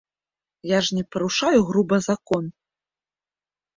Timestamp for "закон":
2.09-2.43